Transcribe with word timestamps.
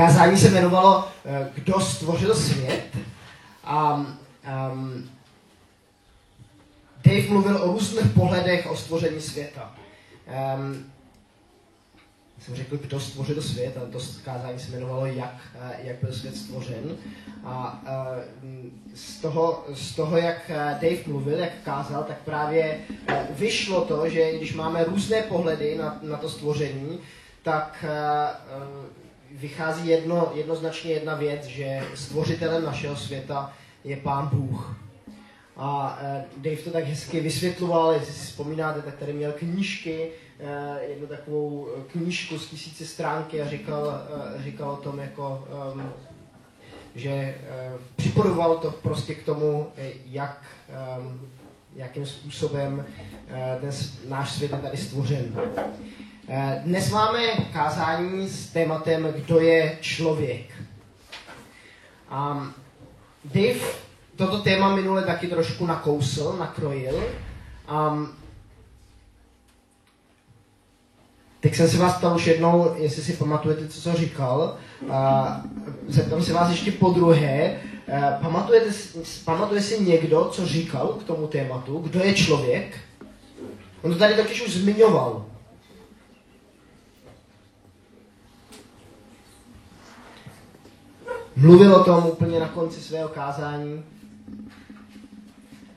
Kázání 0.00 0.38
se 0.38 0.48
jmenovalo 0.48 1.08
eh, 1.24 1.50
Kdo 1.54 1.80
stvořil 1.80 2.34
svět. 2.34 2.96
A 3.64 3.94
um, 3.94 5.10
Dave 7.04 7.28
mluvil 7.28 7.56
o 7.62 7.72
různých 7.72 8.12
pohledech 8.14 8.66
o 8.70 8.76
stvoření 8.76 9.20
světa. 9.20 9.74
Um, 10.56 10.84
jsem 12.40 12.54
řekl, 12.54 12.76
kdo 12.76 13.00
stvořil 13.00 13.42
svět, 13.42 13.76
ale 13.76 13.88
to 13.88 13.98
kázání 14.24 14.58
se 14.58 14.70
jmenovalo, 14.70 15.06
jak, 15.06 15.34
eh, 15.54 15.76
jak 15.82 15.96
byl 16.02 16.12
svět 16.12 16.36
stvořen. 16.36 16.96
A 17.44 17.82
z 18.94 19.16
toho, 19.16 19.64
z 19.74 19.94
toho, 19.94 20.16
jak 20.16 20.50
Dave 20.80 21.02
mluvil, 21.06 21.38
jak 21.38 21.52
kázal, 21.64 22.04
tak 22.04 22.18
právě 22.24 22.80
vyšlo 23.30 23.84
to, 23.84 24.08
že 24.08 24.36
když 24.36 24.54
máme 24.54 24.84
různé 24.84 25.22
pohledy 25.22 25.78
na, 25.78 25.98
na 26.02 26.16
to 26.16 26.28
stvoření, 26.28 26.98
tak 27.42 27.84
vychází 29.32 29.88
jedno, 29.88 30.32
jednoznačně 30.34 30.92
jedna 30.92 31.14
věc, 31.14 31.44
že 31.44 31.82
stvořitelem 31.94 32.64
našeho 32.64 32.96
světa 32.96 33.52
je 33.84 33.96
Pán 33.96 34.28
Bůh. 34.32 34.76
A 35.56 35.98
uh, 36.02 36.42
Dave 36.42 36.56
to 36.56 36.70
tak 36.70 36.84
hezky 36.84 37.20
vysvětloval, 37.20 37.92
jestli 37.92 38.12
si 38.12 38.26
vzpomínáte, 38.26 38.82
tak 38.82 38.96
tady 38.96 39.12
měl 39.12 39.32
knížky, 39.32 40.10
uh, 40.40 40.48
jednu 40.88 41.06
takovou 41.06 41.68
knížku 41.92 42.38
z 42.38 42.46
tisíce 42.46 42.86
stránky 42.86 43.42
a 43.42 43.48
říkal, 43.48 43.86
uh, 43.86 44.42
říkal 44.42 44.70
o 44.70 44.76
tom, 44.76 44.98
jako, 44.98 45.48
že 46.94 47.34
připodoval 47.96 48.56
to 48.56 48.70
prostě 48.70 49.14
k 49.14 49.24
tomu, 49.24 49.72
jak, 50.06 50.44
jakým 51.74 52.06
způsobem 52.06 52.74
uh, 52.74 53.60
ten 53.60 53.70
náš 54.08 54.32
svět 54.32 54.52
je 54.52 54.58
tady 54.58 54.76
stvořen. 54.76 55.34
Eh, 56.32 56.62
dnes 56.64 56.90
máme 56.90 57.18
kázání 57.52 58.28
s 58.28 58.46
tématem, 58.46 59.08
kdo 59.16 59.40
je 59.40 59.78
člověk. 59.80 60.46
Um, 62.12 62.54
Dave 63.24 63.60
toto 64.16 64.38
téma 64.38 64.76
minule 64.76 65.02
taky 65.02 65.26
trošku 65.26 65.66
nakousl, 65.66 66.36
nakrojil. 66.38 67.04
Um, 67.72 68.08
tak 71.40 71.54
jsem 71.54 71.68
se 71.68 71.78
vás 71.78 71.98
ptal 71.98 72.16
už 72.16 72.26
jednou, 72.26 72.74
jestli 72.76 73.02
si 73.02 73.12
pamatujete, 73.12 73.68
co 73.68 73.80
jsem 73.80 73.94
říkal. 73.94 74.56
Uh, 74.82 74.92
zeptám 75.88 76.22
se 76.22 76.32
vás 76.32 76.50
ještě 76.50 76.72
po 76.72 76.90
druhé. 76.90 77.60
Uh, 77.88 78.22
pamatujete, 78.22 78.70
pamatuje 79.24 79.62
si 79.62 79.84
někdo, 79.84 80.28
co 80.32 80.46
říkal 80.46 80.88
k 80.88 81.04
tomu 81.04 81.26
tématu? 81.26 81.78
Kdo 81.78 82.04
je 82.04 82.14
člověk? 82.14 82.78
On 83.82 83.92
to 83.92 83.98
tady 83.98 84.14
totiž 84.14 84.42
už 84.46 84.52
zmiňoval. 84.52 85.30
mluvil 91.40 91.74
o 91.74 91.84
tom 91.84 92.06
úplně 92.06 92.40
na 92.40 92.48
konci 92.48 92.80
svého 92.80 93.08
kázání 93.08 93.84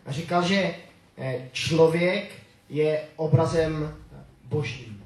a 0.05 0.11
říkal, 0.11 0.43
že 0.43 0.75
eh, 1.17 1.49
člověk 1.51 2.31
je 2.69 3.01
obrazem 3.15 3.95
božím. 4.43 5.03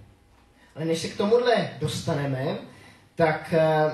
Ale 0.75 0.85
než 0.85 0.99
se 0.99 1.07
k 1.07 1.17
tomuhle 1.17 1.69
dostaneme, 1.79 2.57
tak 3.15 3.53
eh, 3.53 3.91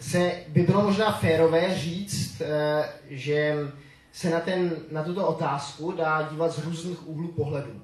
se 0.00 0.32
by 0.48 0.62
bylo 0.62 0.82
možná 0.82 1.12
férové 1.12 1.78
říct, 1.78 2.40
eh, 2.40 2.88
že 3.10 3.56
se 4.12 4.30
na, 4.30 4.40
ten, 4.40 4.76
na 4.90 5.04
tuto 5.04 5.26
otázku 5.26 5.92
dá 5.92 6.28
dívat 6.30 6.52
z 6.52 6.64
různých 6.64 7.08
úhlů 7.08 7.28
pohledu. 7.28 7.82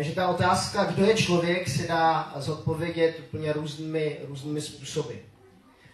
Že 0.00 0.12
ta 0.12 0.28
otázka, 0.28 0.84
kdo 0.84 1.04
je 1.04 1.14
člověk, 1.14 1.68
se 1.68 1.86
dá 1.86 2.32
zodpovědět 2.36 3.20
úplně 3.28 3.52
různými, 3.52 4.18
různými 4.28 4.60
způsoby 4.60 5.14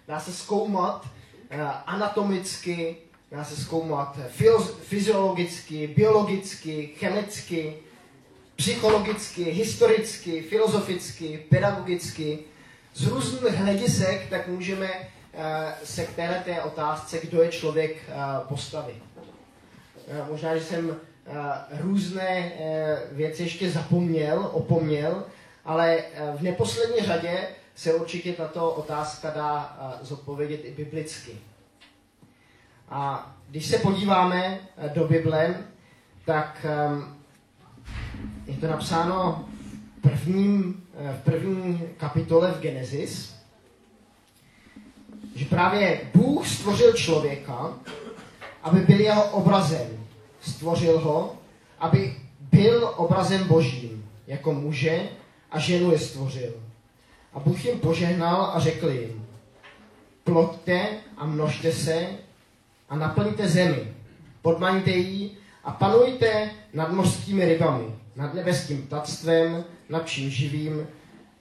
dá 0.09 0.21
se 0.21 0.33
zkoumat 0.33 1.05
uh, 1.05 1.61
anatomicky, 1.87 2.97
dá 3.31 3.45
se 3.45 3.57
zkoumat 3.57 4.19
fyziologicky, 4.83 5.87
biologicky, 5.87 6.87
chemicky, 6.99 7.77
psychologicky, 8.57 9.45
historicky, 9.45 10.43
filozoficky, 10.43 11.47
pedagogicky. 11.49 12.39
Z 12.99 13.07
různých 13.07 13.55
hledisek 13.55 14.31
tak 14.31 14.49
můžeme 14.49 14.91
uh, 14.91 15.43
se 15.85 16.07
k 16.07 16.15
této 16.15 16.65
otázce, 16.65 17.19
kdo 17.23 17.43
je 17.43 17.49
člověk, 17.49 17.97
uh, 18.09 18.49
postavit. 18.49 19.03
Uh, 19.17 20.29
možná, 20.31 20.57
že 20.57 20.65
jsem 20.65 20.97
různé 21.81 22.53
věci 23.13 23.43
ještě 23.43 23.71
zapomněl, 23.71 24.51
opomněl, 24.53 25.25
ale 25.65 26.03
v 26.37 26.43
neposlední 26.43 27.07
řadě 27.07 27.49
se 27.75 27.95
určitě 27.95 28.33
tato 28.33 28.71
otázka 28.71 29.31
dá 29.31 29.79
zodpovědět 30.03 30.61
i 30.65 30.71
biblicky. 30.71 31.33
A 32.89 33.33
když 33.49 33.67
se 33.67 33.79
podíváme 33.79 34.61
do 34.95 35.09
Bible, 35.09 35.55
tak 36.25 36.67
je 38.47 38.57
to 38.57 38.67
napsáno 38.67 39.49
prvním, 40.01 40.83
e, 40.95 41.13
v 41.13 41.25
první 41.25 41.83
kapitole 41.97 42.53
v 42.53 42.61
Genesis, 42.61 43.35
že 45.35 45.45
právě 45.45 46.01
Bůh 46.15 46.49
stvořil 46.49 46.93
člověka, 46.93 47.73
aby 48.63 48.81
byl 48.81 49.01
jeho 49.01 49.25
obrazem. 49.25 49.89
Stvořil 50.41 51.01
ho, 51.01 51.37
aby 51.79 52.17
byl 52.41 52.95
obrazem 52.97 53.45
božím, 53.49 54.05
jako 54.27 54.55
muže 54.55 55.09
a 55.51 55.59
ženu 55.59 55.93
je 55.93 55.99
stvořil. 55.99 56.53
A 57.35 57.41
Bůh 57.41 57.65
jim 57.65 57.79
požehnal 57.81 58.53
a 58.55 58.61
řekl 58.61 58.89
jim, 58.89 59.27
ploďte 60.25 60.89
a 61.17 61.27
množte 61.27 61.73
se 61.73 62.07
a 62.89 62.97
naplňte 62.97 63.49
zemi, 63.49 63.95
podmaňte 64.43 64.91
ji 64.91 65.31
a 65.65 65.73
panujte 65.73 66.51
nad 66.75 66.93
mořskými 66.93 67.45
rybami, 67.45 67.85
nad 68.19 68.35
nebeským 68.35 68.83
ptactvem, 68.83 69.65
nad 69.89 70.09
čím 70.09 70.31
živým, 70.31 70.87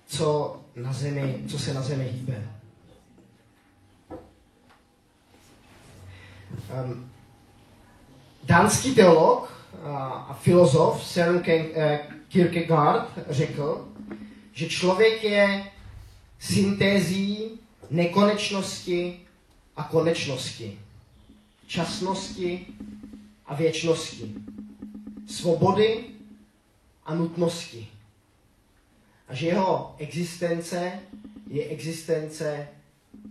co, 0.06 0.60
na 0.76 0.94
zemi, 0.94 1.44
co 1.48 1.60
se 1.60 1.74
na 1.74 1.82
zemi 1.82 2.10
hýbe. 2.12 2.48
Um, 6.86 7.12
dánský 8.44 8.96
teolog 8.96 9.52
a 9.84 10.34
filozof 10.42 11.06
Søren 11.06 11.44
eh, 11.48 12.00
Kierkegaard 12.28 13.10
řekl, 13.30 13.88
že 14.54 14.70
člověk 14.70 15.24
je 15.24 15.64
syntézí 16.40 17.60
nekonečnosti 17.90 19.20
a 19.76 19.84
konečnosti, 19.84 20.80
časnosti 21.68 22.66
a 23.46 23.56
věčnosti, 23.56 24.34
svobody 25.28 26.17
a 27.08 27.16
nutnosti. 27.16 27.88
A 29.28 29.36
že 29.36 29.48
jeho 29.48 29.96
existence 29.98 31.00
je 31.50 31.66
existence 31.66 32.68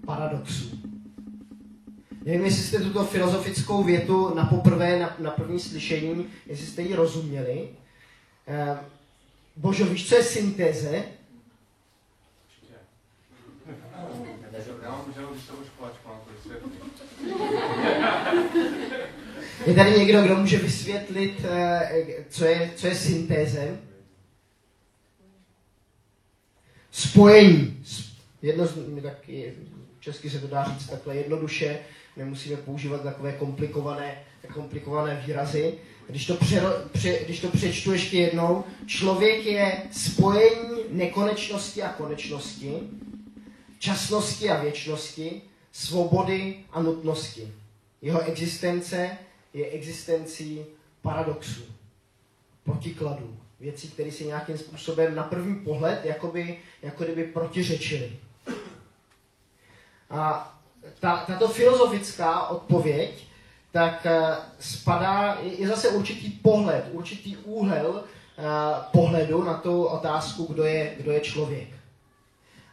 paradoxů. 0.06 0.78
Nevím, 2.24 2.44
jestli 2.44 2.62
jste 2.62 2.78
tuto 2.78 3.04
filozofickou 3.04 3.82
větu 3.84 4.34
na 4.34 4.44
poprvé, 4.44 4.98
na, 4.98 5.16
na 5.18 5.30
první 5.30 5.60
slyšení, 5.60 6.26
jestli 6.46 6.66
jste 6.66 6.82
ji 6.82 6.94
rozuměli. 6.94 7.68
Eh, 8.48 8.78
Božo, 9.56 9.86
víš, 9.86 10.08
co 10.08 10.14
je 10.14 10.22
syntéze? 10.22 11.04
Je 19.66 19.74
tady 19.74 19.98
někdo, 19.98 20.22
kdo 20.22 20.36
může 20.36 20.58
vysvětlit, 20.58 21.40
eh, 21.44 22.04
co 22.28 22.44
je, 22.44 22.70
co 22.76 22.86
je 22.86 22.94
syntéze? 22.94 23.78
Spojení. 26.90 27.84
Jedno, 28.42 28.68
tak 29.02 29.30
česky 30.00 30.30
se 30.30 30.38
to 30.38 30.46
dá 30.46 30.64
říct 30.64 30.86
takhle 30.86 31.16
jednoduše, 31.16 31.78
nemusíme 32.16 32.56
používat 32.56 33.02
takové 33.02 33.32
komplikované, 33.32 34.22
komplikované 34.54 35.22
výrazy. 35.26 35.74
Když 36.08 36.26
to, 36.26 36.34
pře, 36.34 36.62
pře, 36.92 37.18
když 37.24 37.40
to 37.40 37.48
přečtu 37.48 37.92
ještě 37.92 38.18
jednou, 38.18 38.64
člověk 38.86 39.44
je 39.44 39.82
spojení 39.92 40.78
nekonečnosti 40.90 41.82
a 41.82 41.88
konečnosti, 41.88 42.72
časnosti 43.78 44.50
a 44.50 44.62
věčnosti, 44.62 45.42
svobody 45.72 46.56
a 46.72 46.82
nutnosti. 46.82 47.52
Jeho 48.02 48.20
existence 48.20 49.18
je 49.56 49.70
existencí 49.70 50.64
paradoxů, 51.02 51.62
protikladů, 52.64 53.36
věcí, 53.60 53.88
které 53.88 54.12
se 54.12 54.24
nějakým 54.24 54.58
způsobem 54.58 55.14
na 55.14 55.22
první 55.22 55.54
pohled 55.54 56.04
jakoby, 56.04 56.58
jako 56.82 57.04
kdyby 57.04 57.24
protiřečily. 57.24 58.12
A 60.10 60.52
ta, 61.00 61.24
tato 61.26 61.48
filozofická 61.48 62.46
odpověď 62.46 63.26
tak 63.72 64.06
uh, 64.06 64.34
spadá, 64.60 65.38
je, 65.42 65.60
je 65.60 65.68
zase 65.68 65.88
určitý 65.88 66.30
pohled, 66.30 66.88
určitý 66.92 67.36
úhel 67.36 67.90
uh, 67.90 68.44
pohledu 68.92 69.44
na 69.44 69.54
tu 69.54 69.84
otázku, 69.84 70.44
kdo 70.44 70.64
je, 70.64 70.94
kdo 70.96 71.12
je 71.12 71.20
člověk. 71.20 71.68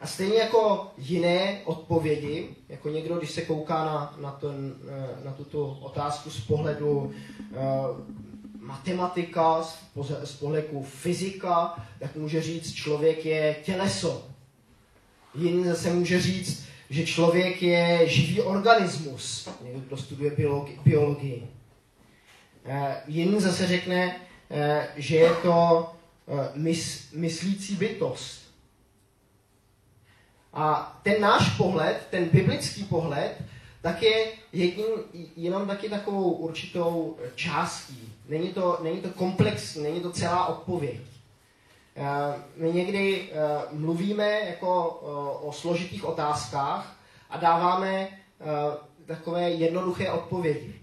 A 0.03 0.07
stejně 0.07 0.37
jako 0.37 0.91
jiné 0.97 1.61
odpovědi, 1.65 2.49
jako 2.69 2.89
někdo, 2.89 3.17
když 3.17 3.31
se 3.31 3.41
kouká 3.41 3.85
na, 3.85 4.15
na, 4.21 4.31
ten, 4.31 4.75
na 5.25 5.31
tuto 5.31 5.65
otázku 5.81 6.29
z 6.29 6.39
pohledu 6.39 6.89
uh, 6.89 7.11
matematika, 8.59 9.63
z, 9.63 9.77
z 10.23 10.31
pohledu 10.31 10.83
fyzika, 10.83 11.85
tak 11.99 12.15
může 12.15 12.41
říct, 12.41 12.73
člověk 12.73 13.25
je 13.25 13.55
těleso. 13.63 14.27
Jiný 15.35 15.63
zase 15.65 15.93
může 15.93 16.21
říct, 16.21 16.65
že 16.89 17.05
člověk 17.05 17.63
je 17.63 18.07
živý 18.09 18.41
organismus, 18.41 19.49
někdo, 19.63 19.79
kdo 19.79 19.97
studuje 19.97 20.31
biologii. 20.31 20.79
biologii. 20.85 21.47
Uh, 22.65 22.73
jiný 23.07 23.41
zase 23.41 23.67
řekne, 23.67 24.15
uh, 24.49 24.57
že 24.95 25.15
je 25.15 25.33
to 25.33 25.89
uh, 26.25 26.39
mys, 26.55 27.11
myslící 27.13 27.75
bytost. 27.75 28.42
A 30.53 30.99
ten 31.03 31.21
náš 31.21 31.57
pohled, 31.57 32.07
ten 32.09 32.29
biblický 32.29 32.83
pohled, 32.83 33.41
tak 33.81 34.01
je 34.01 34.31
jedním, 34.53 34.85
jenom 35.35 35.67
taky 35.67 35.89
takovou 35.89 36.31
určitou 36.31 37.17
částí. 37.35 38.13
Není 38.29 38.53
to, 38.53 38.79
není 38.83 39.01
to 39.01 39.09
komplexní, 39.09 39.83
není 39.83 40.01
to 40.01 40.11
celá 40.11 40.45
odpověď. 40.45 40.99
Eh, 41.95 42.43
my 42.55 42.73
někdy 42.73 43.29
eh, 43.31 43.35
mluvíme 43.71 44.39
jako 44.39 44.99
eh, 45.01 45.45
o 45.45 45.51
složitých 45.51 46.05
otázkách 46.05 46.95
a 47.29 47.37
dáváme 47.37 48.07
takové 49.05 49.49
jednoduché 49.49 50.11
odpovědi. 50.11 50.81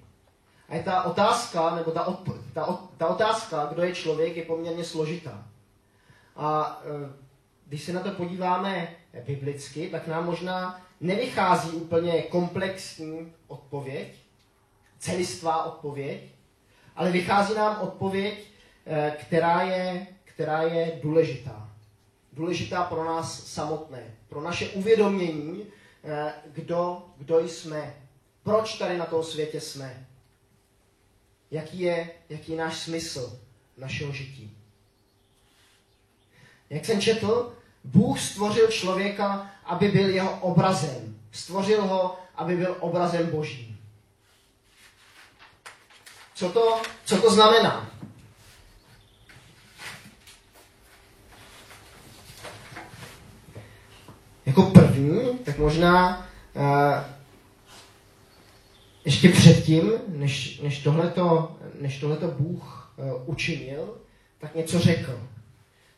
A 0.68 0.78
ta 0.82 1.02
otázka, 1.02 1.74
nebo 1.74 1.90
ta, 1.90 2.06
odpo- 2.06 2.40
ta, 2.52 2.78
ta 2.96 3.06
otázka, 3.06 3.66
kdo 3.72 3.82
je 3.82 3.94
člověk, 3.94 4.36
je 4.36 4.42
poměrně 4.44 4.84
složitá. 4.84 5.44
A 6.36 6.80
když 7.66 7.82
se 7.82 7.92
na 7.92 8.00
to 8.00 8.10
podíváme 8.10 8.96
biblicky, 9.26 9.88
tak 9.88 10.06
nám 10.06 10.26
možná 10.26 10.86
nevychází 11.00 11.70
úplně 11.70 12.22
komplexní 12.22 13.32
odpověď, 13.48 14.14
celistvá 14.98 15.64
odpověď, 15.64 16.20
ale 16.96 17.10
vychází 17.10 17.54
nám 17.54 17.80
odpověď, 17.80 18.38
eh, 18.86 19.16
která 19.20 19.62
je, 19.62 20.06
která 20.24 20.62
je 20.62 21.00
důležitá. 21.02 21.70
Důležitá 22.32 22.84
pro 22.84 23.04
nás 23.04 23.46
samotné, 23.46 24.14
pro 24.28 24.40
naše 24.40 24.68
uvědomění, 24.68 25.66
eh, 26.04 26.32
kdo, 26.46 27.06
kdo 27.16 27.40
jsme, 27.48 27.94
proč 28.42 28.78
tady 28.78 28.98
na 28.98 29.06
tom 29.06 29.22
světě 29.22 29.60
jsme, 29.60 30.06
jaký 31.50 31.80
je, 31.80 32.10
jaký 32.28 32.52
je 32.52 32.58
náš 32.58 32.76
smysl 32.78 33.40
našeho 33.76 34.12
žití. 34.12 34.56
Jak 36.70 36.84
jsem 36.84 37.00
četl, 37.00 37.56
Bůh 37.84 38.20
stvořil 38.20 38.68
člověka, 38.68 39.50
aby 39.64 39.88
byl 39.88 40.08
jeho 40.08 40.40
obrazem. 40.40 41.16
Stvořil 41.32 41.82
ho, 41.82 42.18
aby 42.34 42.56
byl 42.56 42.76
obrazem 42.80 43.26
Božím. 43.26 43.78
Co 46.34 46.48
to, 46.48 46.82
co 47.04 47.20
to 47.22 47.30
znamená? 47.30 47.90
Jako 54.46 54.62
první, 54.62 55.38
tak 55.38 55.58
možná 55.58 56.26
uh, 56.54 56.64
ještě 59.04 59.28
předtím, 59.28 59.92
než, 60.08 60.60
než, 60.60 60.82
tohleto, 60.82 61.56
než 61.80 62.00
tohleto 62.00 62.28
Bůh 62.28 62.94
uh, 62.96 63.28
učinil, 63.28 63.96
tak 64.38 64.54
něco 64.54 64.78
řekl. 64.78 65.20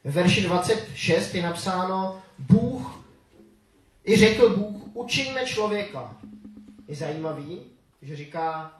Ve 0.04 0.10
verši 0.10 0.42
26 0.42 1.34
je 1.34 1.42
napsáno, 1.42 2.22
Bůh, 2.38 3.04
i 4.04 4.16
řekl 4.16 4.56
Bůh, 4.56 4.82
učinme 4.94 5.46
člověka. 5.46 6.16
Je 6.88 6.96
zajímavý, 6.96 7.60
že 8.02 8.16
říká, 8.16 8.72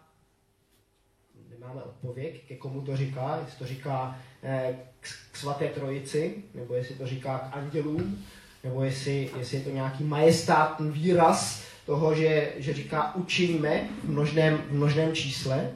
nemáme 1.51 1.83
odpověď, 1.83 2.43
ke 2.49 2.57
komu 2.57 2.83
to 2.83 2.97
říká, 2.97 3.39
jestli 3.45 3.59
to 3.59 3.67
říká 3.67 4.19
eh, 4.43 4.79
k, 5.01 5.09
k 5.33 5.37
svaté 5.37 5.69
trojici, 5.69 6.45
nebo 6.55 6.75
jestli 6.75 6.95
to 6.95 7.07
říká 7.07 7.39
k 7.39 7.57
andělům, 7.57 8.25
nebo 8.65 8.83
jestli, 8.83 9.31
jestli 9.39 9.57
je 9.57 9.65
to 9.65 9.71
nějaký 9.71 10.05
majestátní 10.05 10.91
výraz 10.91 11.65
toho, 11.87 12.15
že, 12.15 12.53
že 12.57 12.75
říká 12.75 13.15
učiňme 13.15 13.89
v 14.05 14.11
množném, 14.11 14.57
v 14.57 14.73
množném 14.73 15.15
čísle. 15.15 15.71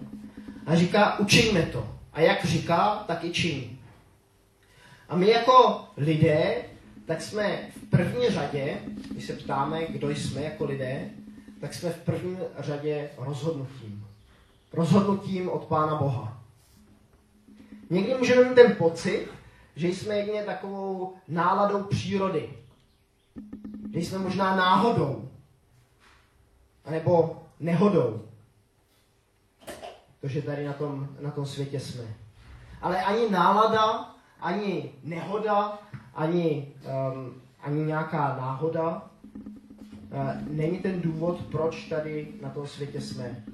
A 0.66 0.76
říká 0.76 1.18
učiňme 1.18 1.62
to. 1.62 1.88
A 2.12 2.20
jak 2.20 2.44
říká, 2.44 3.04
tak 3.06 3.24
i 3.24 3.30
činí. 3.30 3.75
A 5.08 5.16
my 5.16 5.28
jako 5.30 5.84
lidé, 5.96 6.64
tak 7.06 7.22
jsme 7.22 7.58
v 7.76 7.90
první 7.90 8.28
řadě, 8.30 8.78
když 9.10 9.24
se 9.24 9.32
ptáme, 9.32 9.86
kdo 9.86 10.10
jsme 10.10 10.42
jako 10.42 10.64
lidé, 10.64 11.10
tak 11.60 11.74
jsme 11.74 11.90
v 11.90 11.98
první 11.98 12.38
řadě 12.58 13.10
rozhodnutím. 13.18 14.06
Rozhodnutím 14.72 15.48
od 15.48 15.64
Pána 15.64 15.94
Boha. 15.94 16.42
Někdy 17.90 18.14
můžeme 18.14 18.48
mít 18.48 18.54
ten 18.54 18.74
pocit, 18.76 19.28
že 19.76 19.88
jsme 19.88 20.14
jedině 20.14 20.42
takovou 20.42 21.14
náladou 21.28 21.82
přírody. 21.82 22.50
Že 23.94 24.00
jsme 24.00 24.18
možná 24.18 24.56
náhodou. 24.56 25.30
Anebo 26.84 27.42
nehodou. 27.60 28.22
To, 30.20 30.28
že 30.28 30.42
tady 30.42 30.64
na 30.64 30.72
tom, 30.72 31.08
na 31.20 31.30
tom 31.30 31.46
světě 31.46 31.80
jsme. 31.80 32.14
Ale 32.82 33.02
ani 33.02 33.30
nálada 33.30 34.15
ani 34.46 34.92
nehoda, 35.02 35.78
ani, 36.14 36.74
um, 37.12 37.42
ani 37.60 37.84
nějaká 37.84 38.36
náhoda 38.36 39.10
uh, 39.32 40.48
není 40.48 40.78
ten 40.78 41.00
důvod, 41.00 41.40
proč 41.50 41.84
tady 41.84 42.28
na 42.42 42.50
tom 42.50 42.66
světě 42.66 43.00
jsme. 43.00 43.44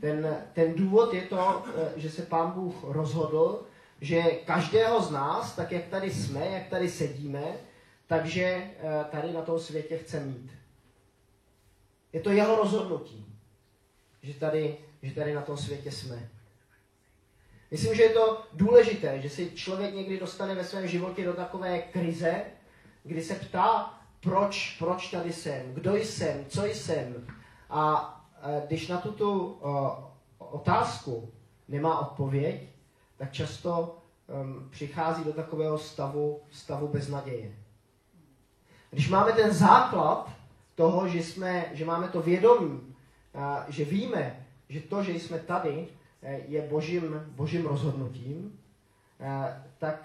Ten, 0.00 0.44
ten 0.52 0.74
důvod 0.74 1.14
je 1.14 1.22
to, 1.22 1.36
uh, 1.36 1.82
že 1.96 2.10
se 2.10 2.22
Pán 2.22 2.50
Bůh 2.50 2.74
rozhodl, 2.84 3.62
že 4.00 4.22
každého 4.22 5.02
z 5.02 5.10
nás, 5.10 5.56
tak 5.56 5.72
jak 5.72 5.84
tady 5.84 6.10
jsme, 6.10 6.46
jak 6.46 6.68
tady 6.68 6.88
sedíme, 6.88 7.44
takže 8.06 8.70
uh, 8.82 9.04
tady 9.04 9.32
na 9.32 9.42
tom 9.42 9.58
světě 9.58 9.98
chce 9.98 10.20
mít. 10.20 10.50
Je 12.12 12.20
to 12.20 12.30
jeho 12.30 12.56
rozhodnutí, 12.56 13.26
že 14.22 14.34
tady, 14.34 14.76
že 15.02 15.14
tady 15.14 15.34
na 15.34 15.42
tom 15.42 15.56
světě 15.56 15.90
jsme. 15.90 16.28
Myslím, 17.70 17.94
že 17.94 18.02
je 18.02 18.10
to 18.10 18.42
důležité, 18.52 19.20
že 19.20 19.30
si 19.30 19.50
člověk 19.50 19.94
někdy 19.94 20.20
dostane 20.20 20.54
ve 20.54 20.64
svém 20.64 20.88
životě 20.88 21.24
do 21.24 21.32
takové 21.32 21.78
krize, 21.78 22.42
kdy 23.04 23.22
se 23.22 23.34
ptá, 23.34 23.94
proč, 24.20 24.76
proč 24.78 25.10
tady 25.10 25.32
jsem, 25.32 25.74
kdo 25.74 25.96
jsem, 25.96 26.44
co 26.48 26.64
jsem. 26.64 27.26
A 27.70 28.16
když 28.66 28.88
na 28.88 28.98
tuto 28.98 29.58
otázku 30.38 31.32
nemá 31.68 31.98
odpověď, 31.98 32.68
tak 33.16 33.32
často 33.32 33.98
přichází 34.70 35.24
do 35.24 35.32
takového 35.32 35.78
stavu, 35.78 36.40
stavu 36.50 36.88
beznaděje. 36.88 37.52
Když 38.90 39.08
máme 39.08 39.32
ten 39.32 39.52
základ 39.52 40.30
toho, 40.74 41.08
že, 41.08 41.18
jsme, 41.18 41.64
že 41.72 41.84
máme 41.84 42.08
to 42.08 42.22
vědomí, 42.22 42.94
že 43.68 43.84
víme, 43.84 44.46
že 44.68 44.80
to, 44.80 45.02
že 45.02 45.12
jsme 45.12 45.38
tady, 45.38 45.88
je 46.22 46.62
božím, 46.62 47.22
božím 47.26 47.66
rozhodnutím, 47.66 48.60
eh, 49.20 49.62
tak, 49.78 50.04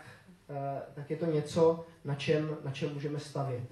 eh, 0.50 0.81
tak 0.93 1.10
je 1.10 1.17
to 1.17 1.25
něco, 1.25 1.86
na 2.05 2.15
čem, 2.15 2.57
na 2.63 2.72
čem 2.72 2.93
můžeme 2.93 3.19
stavět. 3.19 3.67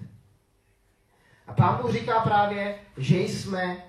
A 1.46 1.52
pán 1.52 1.82
Bůh 1.82 1.92
říká 1.92 2.20
právě, 2.20 2.78
že 2.96 3.18
jsme 3.18 3.84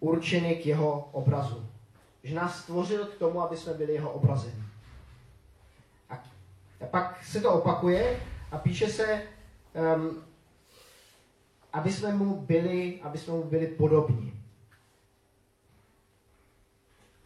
určeni 0.00 0.56
k 0.56 0.66
jeho 0.66 1.08
obrazu. 1.12 1.66
Že 2.22 2.34
nás 2.34 2.58
stvořil 2.58 3.06
k 3.06 3.18
tomu, 3.18 3.40
aby 3.42 3.56
jsme 3.56 3.74
byli 3.74 3.92
jeho 3.92 4.10
obrazem. 4.10 4.66
A, 6.10 6.14
a 6.80 6.86
pak 6.90 7.24
se 7.24 7.40
to 7.40 7.52
opakuje 7.52 8.20
a 8.50 8.58
píše 8.58 8.88
se, 8.88 9.22
um, 9.96 10.22
aby 11.72 11.92
jsme 11.92 12.14
mu 12.14 12.40
byli, 12.40 13.00
aby 13.02 13.18
jsme 13.18 13.34
mu 13.34 13.44
byli 13.44 13.66
podobní. 13.66 14.41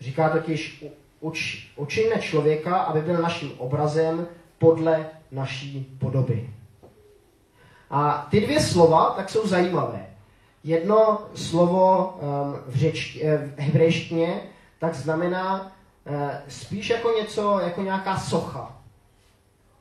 Říká 0.07 0.29
totiž, 0.29 0.85
uč, 1.21 1.69
učíme 1.77 2.21
člověka, 2.21 2.77
aby 2.77 3.01
byl 3.01 3.23
naším 3.23 3.53
obrazem 3.59 4.27
podle 4.59 5.07
naší 5.33 5.97
podoby. 6.01 6.51
A 7.91 8.27
ty 8.31 8.41
dvě 8.41 8.61
slova 8.61 9.11
tak 9.17 9.31
jsou 9.31 9.47
zajímavé. 9.47 10.07
Jedno 10.65 11.21
slovo 11.35 12.07
um, 12.07 12.59
v, 12.67 12.77
řeč, 12.77 13.19
eh, 13.23 13.37
v 13.37 13.59
hebrejštině 13.59 14.41
tak 14.79 14.95
znamená 14.95 15.73
uh, 16.05 16.21
spíš 16.49 16.91
jako 16.91 17.11
něco, 17.11 17.61
jako 17.61 17.83
nějaká 17.83 18.19
socha. 18.19 18.77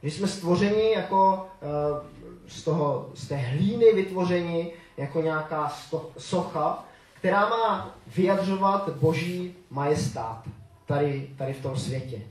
Že 0.03 0.11
jsme 0.11 0.27
stvořeni 0.27 0.91
jako 0.91 1.47
uh, 1.61 2.47
z, 2.47 2.63
toho, 2.63 3.09
z 3.13 3.27
té 3.27 3.35
hlíny 3.35 3.93
vytvořeni 3.93 4.71
jako 4.97 5.21
nějaká 5.21 5.69
sto, 5.69 6.09
socha, 6.17 6.85
která 7.25 7.49
má 7.49 7.95
vyjadřovat 8.15 8.89
boží 8.89 9.55
majestát 9.69 10.43
tady, 10.85 11.29
tady 11.37 11.53
v 11.53 11.61
tom 11.61 11.77
světě. 11.77 12.21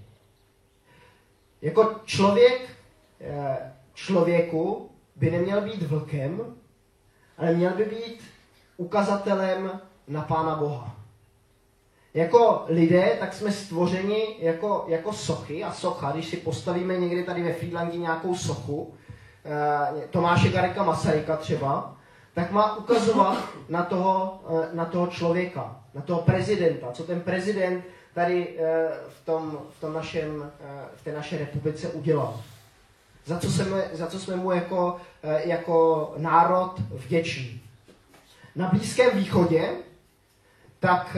Jako 1.62 1.94
člověk, 2.04 2.70
eh, 3.20 3.72
člověku 3.94 4.90
by 5.16 5.30
neměl 5.30 5.60
být 5.60 5.82
vlkem, 5.82 6.54
ale 7.38 7.52
měl 7.52 7.70
by 7.70 7.84
být 7.84 8.20
ukazatelem 8.76 9.80
na 10.08 10.22
Pána 10.22 10.54
Boha. 10.56 10.96
Jako 12.14 12.64
lidé, 12.68 13.16
tak 13.20 13.32
jsme 13.32 13.52
stvořeni 13.52 14.36
jako, 14.38 14.84
jako 14.88 15.12
sochy 15.12 15.64
a 15.64 15.72
socha, 15.72 16.12
když 16.12 16.28
si 16.28 16.36
postavíme 16.36 16.96
někdy 16.96 17.24
tady 17.24 17.42
ve 17.42 17.52
Friedlandě 17.52 17.98
nějakou 17.98 18.34
sochu, 18.34 18.94
eh, 19.44 20.08
Tomáše 20.10 20.48
Garika 20.48 20.82
Masaryka 20.82 21.36
třeba, 21.36 21.96
tak 22.34 22.50
má 22.50 22.76
ukazovat 22.76 23.48
na 23.68 23.82
toho, 23.84 24.40
eh, 24.48 24.76
na 24.76 24.84
toho 24.84 25.06
člověka, 25.06 25.76
na 25.94 26.02
toho 26.02 26.22
prezidenta, 26.22 26.92
co 26.92 27.04
ten 27.04 27.20
prezident 27.20 27.84
tady 28.14 28.58
eh, 28.58 28.90
v, 29.08 29.24
tom, 29.24 29.58
v, 29.76 29.80
tom 29.80 29.92
našem, 29.92 30.52
v 30.96 31.04
té 31.04 31.12
naší 31.12 31.36
republice 31.36 31.88
udělal. 31.88 32.40
Za 33.26 33.38
co 33.38 33.50
jsme, 33.50 33.90
za 33.92 34.06
co 34.06 34.18
jsme 34.18 34.36
mu 34.36 34.52
jako, 34.52 34.96
jako 35.22 36.12
národ 36.16 36.74
vděční. 36.90 37.60
Na 38.56 38.68
Blízkém 38.68 39.18
východě 39.18 39.70
tak 40.80 41.16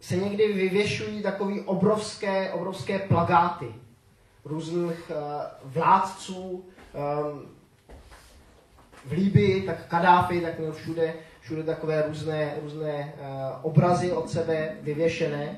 se 0.00 0.16
někdy 0.16 0.52
vyvěšují 0.52 1.22
takové 1.22 1.60
obrovské, 1.64 2.52
obrovské 2.52 2.98
plagáty 2.98 3.74
různých 4.44 5.10
vládců 5.64 6.64
v 9.08 9.12
Líbii, 9.12 9.62
tak 9.62 9.86
Kadáfi, 9.86 10.40
tak 10.40 10.58
měl 10.58 10.72
všude, 10.72 11.14
všude 11.40 11.62
takové 11.62 12.04
různé, 12.06 12.54
různé 12.62 13.14
uh, 13.14 13.30
obrazy 13.62 14.12
od 14.12 14.30
sebe 14.30 14.76
vyvěšené. 14.80 15.56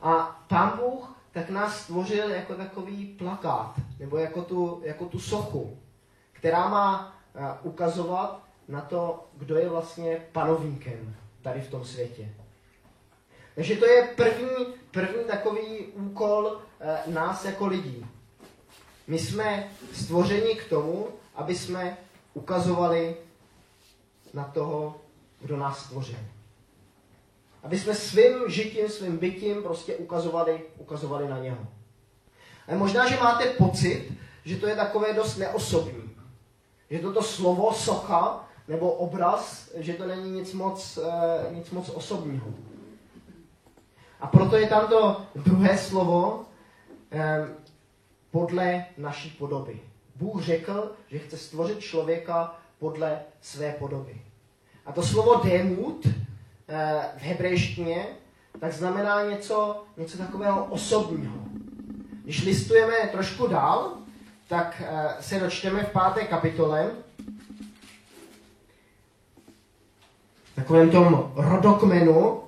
A 0.00 0.40
pán 0.48 0.72
Bůh 0.76 1.16
tak 1.32 1.50
nás 1.50 1.80
stvořil 1.80 2.30
jako 2.30 2.54
takový 2.54 3.06
plakát, 3.06 3.74
nebo 3.98 4.18
jako 4.18 4.42
tu, 4.42 4.82
jako 4.84 5.04
tu 5.04 5.20
sochu, 5.20 5.78
která 6.32 6.68
má 6.68 7.16
uh, 7.34 7.42
ukazovat 7.62 8.42
na 8.68 8.80
to, 8.80 9.26
kdo 9.34 9.56
je 9.56 9.68
vlastně 9.68 10.16
panovníkem 10.32 11.14
tady 11.42 11.60
v 11.60 11.70
tom 11.70 11.84
světě. 11.84 12.28
Takže 13.58 13.76
to 13.76 13.86
je 13.86 14.08
první, 14.16 14.66
první 14.90 15.24
takový 15.24 15.86
úkol 15.94 16.58
e, 16.80 17.12
nás 17.12 17.44
jako 17.44 17.66
lidí. 17.66 18.06
My 19.06 19.18
jsme 19.18 19.68
stvořeni 19.92 20.54
k 20.54 20.68
tomu, 20.68 21.08
aby 21.34 21.54
jsme 21.54 21.96
ukazovali 22.34 23.16
na 24.34 24.44
toho, 24.44 24.96
kdo 25.40 25.56
nás 25.56 25.78
stvořil. 25.78 26.18
Aby 27.62 27.78
jsme 27.78 27.94
svým 27.94 28.50
žitím, 28.50 28.88
svým 28.88 29.18
bytím 29.18 29.62
prostě 29.62 29.96
ukazovali, 29.96 30.60
ukazovali 30.78 31.28
na 31.28 31.38
něho. 31.38 31.66
Ale 32.68 32.76
možná, 32.76 33.08
že 33.08 33.16
máte 33.16 33.44
pocit, 33.46 34.12
že 34.44 34.56
to 34.56 34.66
je 34.66 34.76
takové 34.76 35.14
dost 35.14 35.36
neosobní. 35.36 36.10
Že 36.90 36.98
toto 36.98 37.22
slovo 37.22 37.72
socha 37.72 38.48
nebo 38.68 38.92
obraz, 38.92 39.70
že 39.74 39.94
to 39.94 40.06
není 40.06 40.30
nic 40.30 40.52
moc, 40.52 40.98
e, 40.98 41.54
nic 41.54 41.70
moc 41.70 41.88
osobního. 41.88 42.46
A 44.20 44.26
proto 44.26 44.56
je 44.56 44.66
tam 44.66 44.88
to 44.88 45.22
druhé 45.36 45.78
slovo 45.78 46.44
eh, 47.12 47.48
podle 48.30 48.86
naší 48.98 49.30
podoby. 49.30 49.80
Bůh 50.18 50.42
řekl, 50.42 50.92
že 51.08 51.18
chce 51.18 51.36
stvořit 51.36 51.80
člověka 51.80 52.54
podle 52.78 53.20
své 53.40 53.72
podoby. 53.72 54.22
A 54.86 54.92
to 54.92 55.02
slovo 55.02 55.40
demut 55.44 56.06
eh, 56.06 57.02
v 57.18 57.22
hebrejštině 57.22 58.06
tak 58.60 58.72
znamená 58.72 59.30
něco, 59.30 59.84
něco 59.96 60.18
takového 60.18 60.64
osobního. 60.64 61.38
Když 62.24 62.44
listujeme 62.44 62.94
trošku 63.12 63.46
dál, 63.46 63.92
tak 64.48 64.82
eh, 64.86 65.22
se 65.22 65.40
dočteme 65.40 65.84
v 65.84 65.92
páté 65.92 66.24
kapitole, 66.24 66.90
v 70.52 70.54
takovém 70.54 70.90
tom 70.90 71.32
rodokmenu, 71.36 72.42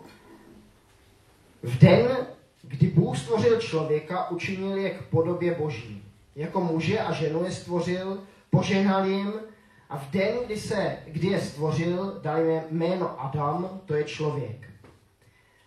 v 1.62 1.78
den, 1.78 2.26
kdy 2.62 2.86
Bůh 2.86 3.18
stvořil 3.18 3.60
člověka, 3.60 4.30
učinil 4.30 4.76
je 4.76 4.90
k 4.90 5.02
podobě 5.02 5.54
Boží. 5.54 6.09
Jako 6.40 6.60
muže 6.60 6.98
a 6.98 7.12
ženu 7.12 7.44
je 7.44 7.50
stvořil, 7.50 8.22
požehnal 8.50 9.06
jim 9.06 9.32
a 9.88 9.98
v 9.98 10.10
den, 10.10 10.34
kdy, 10.46 10.56
se, 10.56 10.96
kdy 11.06 11.26
je 11.26 11.40
stvořil, 11.40 12.20
dal 12.22 12.40
jim 12.40 12.62
jméno 12.70 13.20
Adam, 13.20 13.80
to 13.86 13.94
je 13.94 14.04
člověk. 14.04 14.70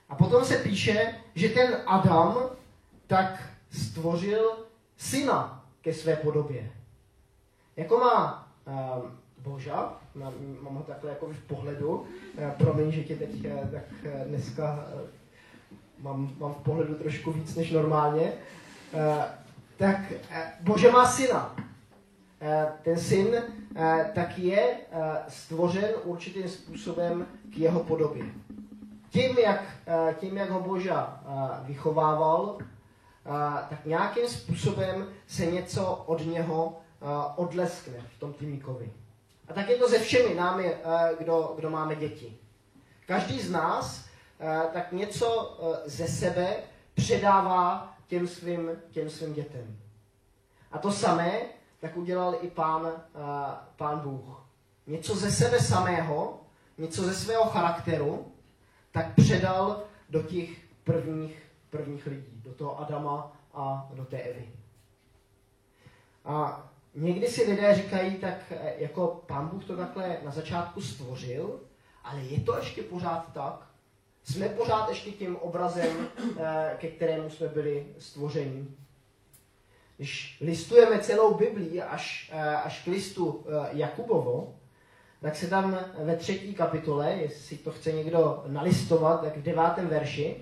A 0.10 0.16
potom 0.16 0.46
se 0.46 0.58
píše, 0.58 1.16
že 1.36 1.50
ten 1.50 1.78
Adam 1.86 2.38
tak 3.08 3.50
stvořil 3.72 4.52
syna 4.98 5.66
ke 5.82 5.94
své 5.94 6.16
podobě. 6.16 6.72
Jako 7.78 7.98
má 7.98 8.48
uh, 8.68 9.04
Boža, 9.38 9.98
mám, 10.16 10.34
mám 10.62 10.76
ho 10.76 10.84
takhle 10.84 11.10
jako 11.10 11.26
v 11.26 11.42
pohledu, 11.48 11.96
uh, 11.98 12.50
promiň, 12.58 12.92
že 12.92 13.04
tě 13.04 13.16
teď 13.16 13.46
uh, 13.46 13.70
tak 13.72 13.84
uh, 14.06 14.28
dneska 14.28 14.74
uh, 14.74 15.02
mám, 16.00 16.36
mám 16.40 16.54
v 16.54 16.64
pohledu 16.64 16.96
trošku 16.96 17.32
víc 17.32 17.56
než 17.56 17.72
normálně, 17.72 18.34
uh, 18.94 19.43
tak 19.78 19.98
uh, 20.12 20.38
Bože 20.60 20.92
má 20.92 21.08
syna. 21.08 21.56
Uh, 21.56 22.72
ten 22.84 23.00
syn 23.00 23.28
uh, 23.28 24.06
tak 24.16 24.38
je 24.38 24.78
stvořen 25.28 25.90
určitým 26.04 26.50
způsobem 26.50 27.28
k 27.54 27.58
jeho 27.58 27.80
podobě. 27.80 28.24
Tím, 29.10 29.38
jak, 29.38 29.64
tím, 30.20 30.38
jak 30.38 30.50
ho 30.50 30.60
Boža 30.60 31.24
vychovával, 31.64 32.58
tak 33.70 33.86
nějakým 33.86 34.28
způsobem 34.28 35.08
se 35.28 35.46
něco 35.46 36.04
od 36.06 36.26
něho 36.26 36.80
odleskne 37.36 37.94
v 38.16 38.20
tom 38.20 38.34
Timíkovi. 38.34 38.94
A 39.48 39.54
tak 39.54 39.70
je 39.70 39.76
to 39.76 39.90
se 39.90 40.00
všemi 40.00 40.36
námi, 40.36 40.76
kdo, 41.20 41.54
kdo 41.56 41.70
máme 41.70 41.96
děti. 41.96 42.38
Každý 43.06 43.40
z 43.40 43.52
nás 43.52 44.06
Eh, 44.46 44.62
tak 44.74 44.92
něco 44.92 45.58
eh, 45.60 45.90
ze 45.90 46.08
sebe 46.08 46.56
předává 46.94 47.93
těm 48.14 48.28
svým, 48.28 48.70
těm 48.92 49.10
svým 49.10 49.34
dětem. 49.34 49.78
A 50.72 50.78
to 50.78 50.92
samé 50.92 51.42
tak 51.80 51.98
udělal 51.98 52.36
i 52.42 52.48
pán, 52.48 52.88
eh, 52.88 53.20
pán 53.76 54.00
Bůh. 54.00 54.46
Něco 54.88 55.16
ze 55.16 55.32
sebe 55.32 55.60
samého, 55.60 56.42
něco 56.78 57.04
ze 57.04 57.14
svého 57.14 57.44
charakteru, 57.44 58.32
tak 58.92 59.16
předal 59.16 59.84
do 60.10 60.24
těch 60.24 60.50
prvních, 60.84 61.44
prvních 61.70 62.06
lidí, 62.06 62.42
do 62.44 62.54
toho 62.54 62.80
Adama 62.80 63.32
a 63.54 63.90
do 63.94 64.06
té 64.06 64.18
Evy. 64.18 64.50
A 66.26 66.64
někdy 66.96 67.28
si 67.28 67.50
lidé 67.50 67.76
říkají, 67.76 68.16
tak 68.16 68.54
jako 68.78 69.24
pán 69.28 69.48
Bůh 69.48 69.66
to 69.66 69.78
takhle 69.78 70.18
na 70.24 70.32
začátku 70.32 70.82
stvořil, 70.82 71.60
ale 72.04 72.20
je 72.22 72.40
to 72.40 72.58
ještě 72.58 72.84
pořád 72.84 73.34
tak? 73.34 73.73
Jsme 74.24 74.50
pořád 74.50 74.90
ještě 74.90 75.12
tím 75.12 75.36
obrazem, 75.36 76.08
eh, 76.40 76.76
ke 76.78 76.88
kterému 76.88 77.30
jsme 77.30 77.48
byli 77.48 77.88
stvořeni. 78.00 78.68
Když 79.98 80.38
listujeme 80.42 81.00
celou 81.00 81.34
Biblii 81.34 81.82
až, 81.82 82.32
eh, 82.34 82.56
až 82.56 82.84
k 82.84 82.88
listu 82.88 83.46
eh, 83.48 83.70
Jakubovo, 83.72 84.56
tak 85.22 85.36
se 85.36 85.48
tam 85.48 85.80
ve 86.04 86.16
třetí 86.16 86.54
kapitole, 86.54 87.12
jestli 87.12 87.58
to 87.58 87.72
chce 87.72 87.92
někdo 87.92 88.44
nalistovat, 88.48 89.22
tak 89.22 89.38
v 89.38 89.42
devátém 89.42 89.88
verši, 89.88 90.38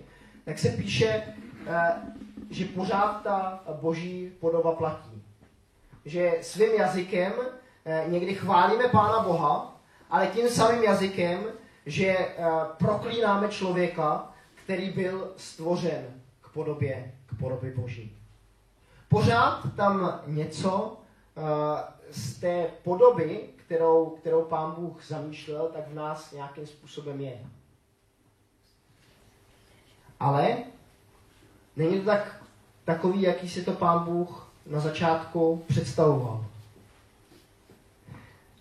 tak 0.46 0.60
se 0.60 0.70
píše, 0.70 1.24
že 2.50 2.66
pořád 2.66 3.24
ta 3.24 3.64
boží 3.82 4.32
podoba 4.40 4.72
platí. 4.72 5.22
Že 6.06 6.34
svým 6.42 6.74
jazykem 6.74 7.34
někdy 8.08 8.36
chválíme 8.36 8.88
Pána 8.88 9.20
Boha, 9.20 9.82
ale 10.10 10.28
tím 10.28 10.50
samým 10.50 10.84
jazykem 10.84 11.44
že 11.86 12.18
uh, 12.18 12.46
proklínáme 12.78 13.48
člověka, 13.48 14.30
který 14.56 14.90
byl 14.90 15.34
stvořen 15.38 16.06
k 16.42 16.50
podobě, 16.50 17.14
k 17.26 17.40
podobě 17.40 17.72
Boží. 17.72 18.18
Pořád 19.10 19.76
tam 19.76 20.22
něco 20.28 20.98
uh, 21.36 21.44
z 22.12 22.40
té 22.40 22.68
podoby, 22.84 23.50
kterou, 23.56 24.10
kterou 24.10 24.42
pán 24.42 24.72
Bůh 24.72 25.06
zamýšlel, 25.06 25.70
tak 25.74 25.88
v 25.88 25.94
nás 25.94 26.32
nějakým 26.32 26.68
způsobem 26.68 27.22
je. 27.22 27.40
Ale 30.20 30.58
není 31.76 32.00
to 32.00 32.06
tak 32.06 32.44
takový, 32.86 33.22
jaký 33.22 33.50
si 33.50 33.64
to 33.64 33.72
pán 33.72 34.04
Bůh 34.06 34.52
na 34.66 34.80
začátku 34.80 35.64
představoval. 35.68 36.46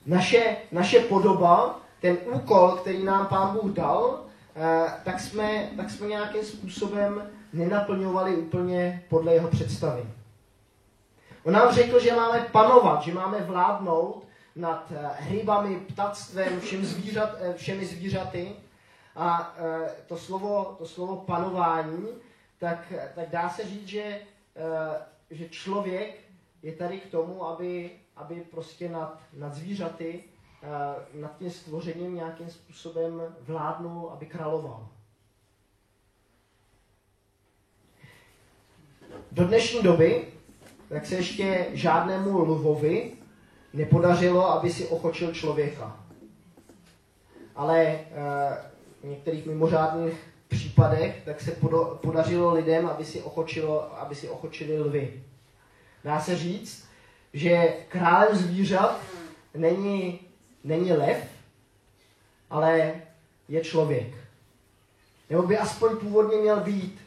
Naše, 0.06 0.56
naše 0.72 1.00
podoba 1.00 1.80
ten 2.00 2.18
úkol, 2.32 2.70
který 2.70 3.04
nám 3.04 3.26
Pán 3.26 3.52
Bůh 3.52 3.72
dal, 3.72 4.24
eh, 4.56 4.92
tak 5.04 5.20
jsme, 5.20 5.70
tak 5.76 5.90
jsme 5.90 6.06
nějakým 6.06 6.42
způsobem 6.42 7.30
nenaplňovali 7.52 8.36
úplně 8.36 9.04
podle 9.08 9.34
jeho 9.34 9.48
představy. 9.48 10.02
On 11.44 11.52
nám 11.52 11.74
řekl, 11.74 12.00
že 12.00 12.16
máme 12.16 12.46
panovat, 12.52 13.02
že 13.02 13.14
máme 13.14 13.38
vládnout 13.38 14.26
nad 14.56 14.92
eh, 14.96 15.08
hrybami, 15.18 15.76
ptactvem, 15.76 16.60
všem 16.60 16.84
zvířat, 16.84 17.36
eh, 17.40 17.54
všemi 17.54 17.86
zvířaty. 17.86 18.52
A 19.16 19.54
to 20.06 20.16
slovo, 20.16 20.74
to 20.78 20.86
slovo 20.86 21.16
panování, 21.16 22.08
tak, 22.58 22.92
tak 23.14 23.28
dá 23.28 23.48
se 23.48 23.64
říct, 23.64 23.88
že, 23.88 24.20
že 25.30 25.48
člověk 25.48 26.20
je 26.62 26.72
tady 26.72 26.98
k 26.98 27.10
tomu, 27.10 27.44
aby 27.44 27.90
aby 28.20 28.40
prostě 28.50 28.88
nad, 28.88 29.20
nad 29.32 29.54
zvířaty, 29.54 30.24
nad 31.14 31.38
tím 31.38 31.50
stvořením 31.50 32.14
nějakým 32.14 32.50
způsobem 32.50 33.22
vládnul, 33.40 34.10
aby 34.10 34.26
královal. 34.26 34.88
Do 39.32 39.44
dnešní 39.44 39.82
doby 39.82 40.26
tak 40.88 41.06
se 41.06 41.14
ještě 41.14 41.66
žádnému 41.72 42.38
lvovi 42.38 43.12
nepodařilo, 43.72 44.50
aby 44.50 44.70
si 44.70 44.86
ochočil 44.86 45.34
člověka. 45.34 45.96
Ale 47.56 47.84
e, 47.84 48.04
v 49.00 49.04
některých 49.04 49.46
mimořádných 49.46 50.14
případech 50.48 51.22
tak 51.24 51.40
se 51.40 51.56
podařilo 52.00 52.54
lidem, 52.54 52.86
aby 52.86 53.04
si, 53.04 53.22
ochočilo, 53.22 54.00
aby 54.00 54.14
si 54.14 54.28
ochočili 54.28 54.80
lvy. 54.80 55.24
Dá 56.04 56.20
se 56.20 56.36
říct, 56.36 56.88
že 57.32 57.74
králem 57.88 58.36
zvířat 58.36 59.00
není, 59.54 60.20
není 60.64 60.92
lev, 60.92 61.24
ale 62.50 62.92
je 63.48 63.60
člověk. 63.64 64.14
Nebo 65.30 65.42
by 65.42 65.58
aspoň 65.58 65.96
původně 65.96 66.36
měl 66.36 66.60
být. 66.60 67.00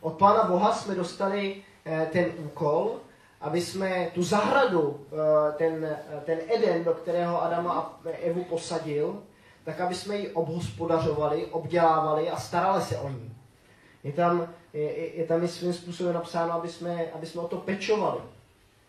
Od 0.00 0.18
Pána 0.18 0.44
Boha 0.44 0.74
jsme 0.74 0.94
dostali 0.94 1.62
eh, 1.84 2.08
ten 2.12 2.26
úkol, 2.38 2.96
aby 3.40 3.60
jsme 3.60 4.10
tu 4.14 4.22
zahradu, 4.22 5.06
eh, 5.12 5.52
ten, 5.52 5.84
eh, 5.84 6.20
ten 6.24 6.38
Eden, 6.48 6.84
do 6.84 6.94
kterého 6.94 7.42
Adama 7.42 7.72
a 7.72 8.08
Evu 8.08 8.44
posadil, 8.44 9.22
tak 9.64 9.80
aby 9.80 9.94
jsme 9.94 10.16
ji 10.16 10.30
obhospodařovali, 10.30 11.46
obdělávali 11.46 12.30
a 12.30 12.36
starali 12.36 12.82
se 12.82 12.98
o 12.98 13.08
ní. 13.08 13.36
Je 14.04 14.12
tam, 14.12 14.48
je, 14.72 15.16
je 15.16 15.26
tam 15.26 15.44
i 15.44 15.48
svým 15.48 15.72
způsobem 15.72 16.14
napsáno, 16.14 16.52
aby 16.52 16.68
jsme, 16.68 17.06
aby 17.14 17.26
jsme 17.26 17.40
o 17.40 17.48
to 17.48 17.56
pečovali. 17.56 18.20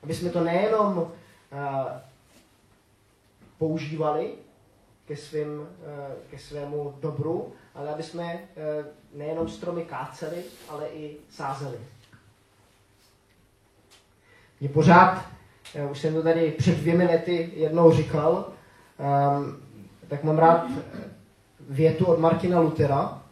Aby 0.03 0.13
jsme 0.13 0.29
to 0.29 0.43
nejenom 0.43 1.11
používali 3.57 4.33
ke, 5.07 5.15
svým, 5.15 5.59
uh, 5.59 5.67
ke 6.31 6.39
svému 6.39 6.95
dobru, 6.99 7.53
ale 7.75 7.93
aby 7.93 8.03
jsme 8.03 8.33
uh, 8.33 8.85
nejenom 9.13 9.49
stromy 9.49 9.85
káceli, 9.85 10.43
ale 10.69 10.87
i 10.87 11.17
sázeli. 11.29 11.77
Je 14.61 14.69
pořád, 14.69 15.25
uh, 15.83 15.91
už 15.91 15.99
jsem 15.99 16.13
to 16.13 16.23
tady 16.23 16.51
před 16.51 16.77
dvěmi 16.77 17.05
lety 17.05 17.51
jednou 17.55 17.91
říkal, 17.91 18.53
um, 18.99 19.63
tak 20.07 20.23
mám 20.23 20.37
rád 20.37 20.67
větu 21.59 22.05
od 22.05 22.19
Martina 22.19 22.59
Lutera, 22.59 23.23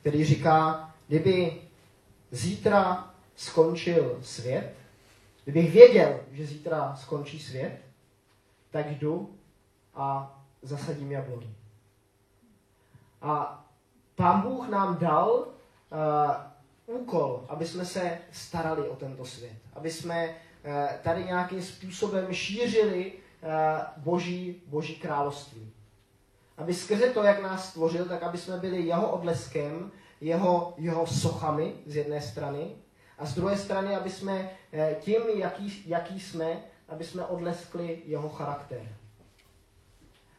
který 0.00 0.24
říká, 0.24 0.90
kdyby 1.08 1.60
zítra 2.30 3.10
skončil 3.36 4.18
svět, 4.22 4.74
kdybych 5.44 5.72
věděl, 5.72 6.20
že 6.32 6.46
zítra 6.46 6.96
skončí 6.96 7.38
svět, 7.40 7.78
tak 8.70 8.90
jdu 8.90 9.30
a 9.98 10.38
zasadím 10.62 11.12
jabloni. 11.12 11.54
A 13.22 13.64
pán 14.14 14.40
Bůh 14.42 14.68
nám 14.68 14.98
dal 14.98 15.30
uh, 15.30 17.00
úkol, 17.00 17.44
aby 17.48 17.66
jsme 17.66 17.84
se 17.84 18.18
starali 18.32 18.88
o 18.88 18.96
tento 18.96 19.24
svět, 19.24 19.56
aby 19.74 19.90
jsme 19.90 20.28
uh, 20.28 20.32
tady 21.02 21.24
nějakým 21.24 21.62
způsobem 21.62 22.32
šířili 22.32 23.12
uh, 23.12 23.48
boží, 23.96 24.62
boží 24.66 24.96
království. 24.96 25.72
Aby 26.56 26.74
skrze 26.74 27.10
to, 27.10 27.22
jak 27.22 27.42
nás 27.42 27.70
stvořil, 27.70 28.04
tak 28.04 28.22
aby 28.22 28.38
jsme 28.38 28.56
byli 28.56 28.82
jeho 28.82 29.10
odleskem, 29.10 29.90
jeho, 30.20 30.74
jeho 30.76 31.06
sochami 31.06 31.74
z 31.86 31.96
jedné 31.96 32.20
strany, 32.20 32.76
a 33.18 33.26
z 33.26 33.34
druhé 33.34 33.56
strany, 33.56 33.96
aby 33.96 34.10
jsme 34.10 34.50
tím, 35.00 35.22
jaký, 35.34 35.82
jaký 35.86 36.20
jsme, 36.20 36.62
aby 36.88 37.04
jsme 37.04 37.24
odleskli 37.24 38.02
jeho 38.04 38.28
charakter. 38.28 38.80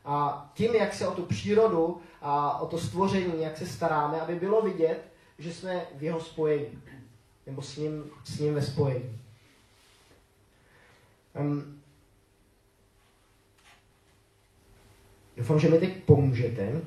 A 0.06 0.50
tím, 0.54 0.76
jak 0.76 0.94
se 0.94 1.08
o 1.08 1.16
tu 1.16 1.22
přírodu 1.22 2.02
a 2.22 2.60
o 2.60 2.68
to 2.68 2.80
stvoření, 2.80 3.44
jak 3.44 3.58
se 3.58 3.68
staráme, 3.68 4.22
aby 4.22 4.36
bylo 4.36 4.62
vidět, 4.62 5.04
že 5.40 5.54
jsme 5.54 5.86
v 5.96 6.04
jeho 6.04 6.20
spojení. 6.20 6.82
Nebo 7.46 7.62
s 7.62 7.78
ním, 7.78 8.04
s 8.26 8.40
ním 8.40 8.54
ve 8.54 8.62
spojení. 8.62 9.20
Um, 11.40 11.82
doufám, 15.38 15.60
že 15.60 15.70
mi 15.70 15.80
teď 15.80 16.04
pomůžete. 16.04 16.82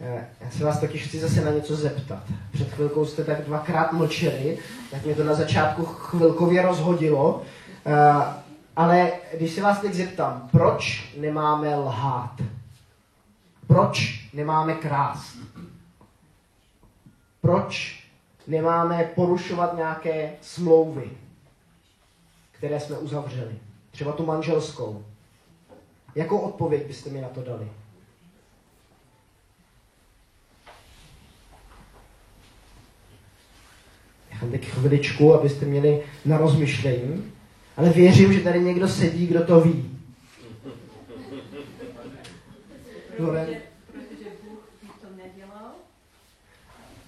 Eh, 0.00 0.28
já 0.40 0.50
se 0.50 0.64
vás 0.64 0.80
totiž 0.80 1.06
chci 1.06 1.20
zase 1.20 1.44
na 1.44 1.50
něco 1.50 1.76
zeptat. 1.76 2.22
Před 2.52 2.72
chvilkou 2.72 3.06
jste 3.06 3.24
tak 3.24 3.44
dvakrát 3.44 3.92
mlčeli, 3.92 4.58
tak 4.90 5.04
mě 5.04 5.14
to 5.14 5.24
na 5.24 5.34
začátku 5.34 5.84
chvilkově 5.84 6.62
rozhodilo. 6.62 7.42
Eh, 7.86 8.39
ale 8.76 9.12
když 9.36 9.52
se 9.52 9.62
vás 9.62 9.80
teď 9.80 9.94
zeptám, 9.94 10.48
proč 10.52 11.12
nemáme 11.16 11.76
lhát? 11.76 12.40
Proč 13.66 14.28
nemáme 14.32 14.74
krást? 14.74 15.36
Proč 17.40 18.04
nemáme 18.46 19.04
porušovat 19.14 19.76
nějaké 19.76 20.32
smlouvy, 20.40 21.10
které 22.52 22.80
jsme 22.80 22.98
uzavřeli? 22.98 23.58
Třeba 23.90 24.12
tu 24.12 24.26
manželskou. 24.26 25.04
Jakou 26.14 26.38
odpověď 26.38 26.86
byste 26.86 27.10
mi 27.10 27.20
na 27.20 27.28
to 27.28 27.42
dali? 27.42 27.68
Nechám 34.30 34.50
teď 34.50 34.66
chviličku, 34.66 35.34
abyste 35.34 35.66
měli 35.66 36.02
na 36.24 36.38
rozmyšlení. 36.38 37.32
Ale 37.80 37.90
věřím, 37.90 38.32
že 38.32 38.40
tady 38.40 38.60
někdo 38.60 38.88
sedí, 38.88 39.26
kdo 39.26 39.44
to 39.44 39.60
ví. 39.60 40.00
Protože, 43.16 43.62
protože 43.92 44.28
Bůh 44.42 44.60
to 45.00 45.06
nedělal, 45.16 45.72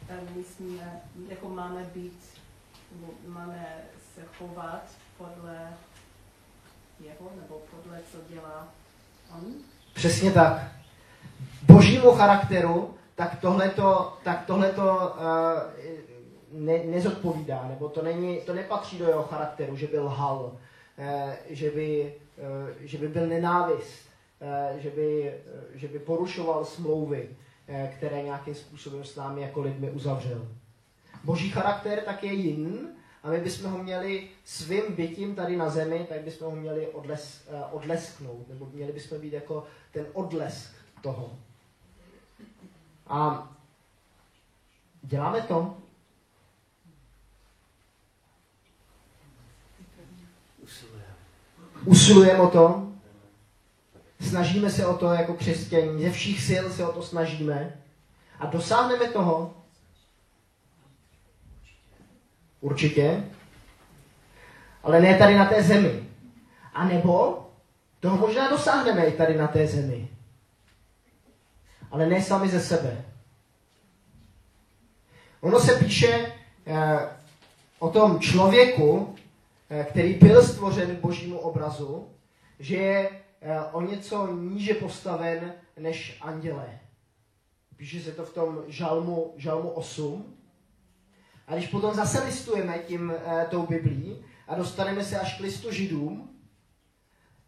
tak 0.09 0.19
my 0.37 0.45
jsme, 0.45 1.01
jako 1.29 1.49
máme 1.49 1.91
být, 1.95 2.21
máme 3.27 3.67
se 4.15 4.21
chovat 4.39 4.83
podle 5.19 5.69
jeho, 7.01 7.31
nebo 7.41 7.63
podle, 7.71 7.99
co 8.13 8.19
dělá 8.35 8.69
on. 9.37 9.45
Přesně 9.95 10.31
tak. 10.33 10.73
Božímu 11.63 12.11
charakteru, 12.11 12.95
tak 13.15 13.41
tohleto, 13.41 14.19
tak 14.23 14.47
tohleto 14.47 14.83
uh, 14.83 16.12
ne, 16.53 16.85
nezodpovídá, 16.85 17.69
nebo 17.69 17.88
to, 17.88 18.03
není, 18.03 18.41
to 18.41 18.55
nepatří 18.55 18.99
do 18.99 19.09
jeho 19.09 19.23
charakteru, 19.23 19.77
že 19.77 19.87
by 19.87 19.99
lhal, 19.99 20.57
eh, 20.99 21.38
že, 21.51 21.71
by, 21.71 22.15
eh, 22.38 22.75
že 22.81 22.99
by 22.99 23.09
byl 23.09 23.27
nenávist, 23.27 24.09
eh, 24.41 24.81
že, 24.81 24.91
by, 24.91 25.35
že 25.75 25.88
by 25.88 25.99
porušoval 25.99 26.65
smlouvy, 26.65 27.29
které 27.97 28.23
nějakým 28.23 28.55
způsobem 28.55 29.05
s 29.05 29.17
námi 29.17 29.43
jako 29.43 29.61
lidmi 29.61 29.91
uzavřel. 29.91 30.47
Boží 31.25 31.51
charakter 31.51 32.01
tak 32.01 32.25
je 32.25 32.33
jin 32.33 32.88
a 33.23 33.31
my 33.31 33.41
bychom 33.41 33.71
ho 33.71 33.79
měli 33.79 34.29
svým 34.45 34.83
bytím 34.97 35.35
tady 35.35 35.57
na 35.57 35.71
zemi, 35.71 36.07
tak 36.09 36.21
bychom 36.21 36.51
ho 36.51 36.57
měli 36.57 36.88
odles, 36.88 37.49
odlesknout, 37.71 38.49
nebo 38.49 38.69
měli 38.73 38.93
bychom 38.93 39.21
být 39.21 39.33
jako 39.33 39.65
ten 39.93 40.07
odlesk 40.12 40.75
toho. 41.03 41.31
A 43.07 43.51
děláme 45.03 45.41
to, 45.41 45.82
Usilujeme 51.85 52.40
o 52.40 52.49
to, 52.49 52.92
snažíme 54.21 54.71
se 54.71 54.87
o 54.87 54.97
to 54.97 55.07
jako 55.12 55.35
křesťaní, 55.35 56.03
ze 56.03 56.11
všech 56.11 56.42
sil 56.49 56.64
se 56.71 56.87
o 56.87 56.92
to 56.92 57.03
snažíme 57.03 57.83
a 58.38 58.47
dosáhneme 58.47 59.09
toho. 59.09 59.55
Určitě. 62.61 63.25
Ale 64.83 65.01
ne 65.01 65.18
tady 65.18 65.35
na 65.38 65.45
té 65.45 65.62
zemi. 65.62 66.09
A 66.75 66.85
nebo 66.85 67.47
toho 68.01 68.16
možná 68.16 68.51
dosáhneme 68.51 69.07
i 69.07 69.12
tady 69.12 69.37
na 69.37 69.47
té 69.47 69.66
zemi. 69.66 70.09
Ale 71.90 72.07
ne 72.07 72.23
sami 72.23 72.49
ze 72.49 72.61
sebe. 72.61 73.05
Ono 75.40 75.61
se 75.61 75.75
píše 75.75 76.33
eh, 76.66 77.09
o 77.79 77.90
tom 77.90 78.21
člověku, 78.21 79.12
který 79.85 80.15
byl 80.15 80.43
stvořen 80.43 80.97
božímu 80.97 81.39
obrazu, 81.39 82.15
že 82.59 82.77
je 82.77 83.11
eh, 83.41 83.61
o 83.73 83.81
něco 83.81 84.27
níže 84.27 84.75
postaven 84.75 85.55
než 85.79 86.19
andělé. 86.21 86.81
Píše 87.77 88.01
se 88.01 88.13
to 88.13 88.25
v 88.25 88.35
tom 88.35 88.65
žalmu, 88.67 89.35
žalmu 89.37 89.71
8. 89.71 90.37
A 91.47 91.55
když 91.55 91.69
potom 91.69 91.95
zase 91.95 92.25
listujeme 92.25 92.79
tím, 92.79 93.13
eh, 93.13 93.47
tou 93.51 93.67
Biblí 93.67 94.25
a 94.49 94.55
dostaneme 94.55 95.05
se 95.05 95.21
až 95.21 95.39
k 95.39 95.41
listu 95.41 95.73
židům, 95.73 96.41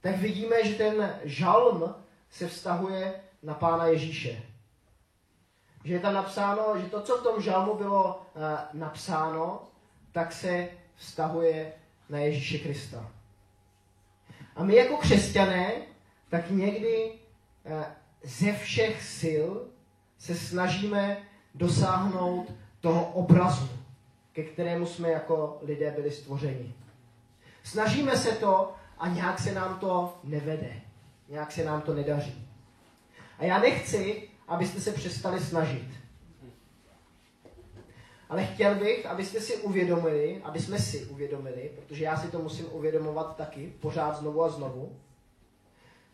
tak 0.00 0.16
vidíme, 0.16 0.64
že 0.64 0.74
ten 0.74 1.18
žalm 1.24 1.94
se 2.30 2.48
vztahuje 2.48 3.20
na 3.42 3.54
Pána 3.54 3.86
Ježíše. 3.86 4.42
Že 5.84 5.94
je 5.94 6.00
tam 6.00 6.14
napsáno, 6.14 6.78
že 6.80 6.86
to, 6.86 7.02
co 7.02 7.16
v 7.16 7.22
tom 7.22 7.42
žalmu 7.42 7.74
bylo 7.74 8.26
napsáno, 8.72 9.62
tak 10.12 10.32
se 10.32 10.68
vztahuje 10.96 11.72
na 12.08 12.18
Ježíše 12.18 12.58
Krista. 12.58 13.10
A 14.56 14.64
my 14.64 14.74
jako 14.74 14.96
křesťané, 14.96 15.72
tak 16.28 16.50
někdy 16.50 17.12
eh, 17.64 17.84
ze 18.22 18.52
všech 18.52 19.02
sil 19.20 19.48
se 20.18 20.34
snažíme 20.34 21.16
dosáhnout 21.54 22.52
toho 22.80 23.04
obrazu, 23.04 23.68
ke 24.32 24.42
kterému 24.42 24.86
jsme 24.86 25.10
jako 25.10 25.58
lidé 25.62 25.90
byli 25.90 26.10
stvořeni. 26.10 26.74
Snažíme 27.62 28.16
se 28.16 28.32
to 28.32 28.74
a 28.98 29.08
nějak 29.08 29.38
se 29.38 29.52
nám 29.52 29.78
to 29.78 30.18
nevede. 30.24 30.72
Nějak 31.28 31.52
se 31.52 31.64
nám 31.64 31.80
to 31.80 31.94
nedaří. 31.94 32.48
A 33.38 33.44
já 33.44 33.58
nechci, 33.58 34.28
abyste 34.48 34.80
se 34.80 34.92
přestali 34.92 35.40
snažit. 35.40 36.03
Ale 38.34 38.46
chtěl 38.46 38.74
bych, 38.74 39.06
abyste 39.06 39.40
si 39.40 39.56
uvědomili, 39.56 40.40
aby 40.44 40.60
jsme 40.60 40.78
si 40.78 41.04
uvědomili, 41.04 41.70
protože 41.76 42.04
já 42.04 42.16
si 42.16 42.30
to 42.30 42.38
musím 42.38 42.66
uvědomovat 42.72 43.36
taky, 43.36 43.72
pořád 43.80 44.16
znovu 44.16 44.44
a 44.44 44.48
znovu, 44.48 45.00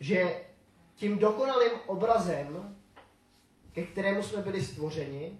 že 0.00 0.40
tím 0.94 1.18
dokonalým 1.18 1.70
obrazem, 1.86 2.76
ke 3.72 3.82
kterému 3.82 4.22
jsme 4.22 4.42
byli 4.42 4.64
stvořeni, 4.64 5.38